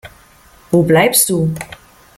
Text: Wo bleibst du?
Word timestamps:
Wo 0.71 0.81
bleibst 0.81 1.29
du? 1.29 1.53